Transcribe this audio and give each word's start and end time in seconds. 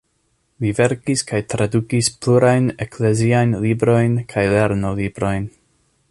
Li 0.63 0.69
verkis 0.77 1.21
kaj 1.31 1.41
tradukis 1.53 2.09
plurajn 2.25 2.71
ekleziajn 2.85 3.53
librojn 3.67 4.17
kaj 4.35 4.47
lernolibrojn. 4.55 5.47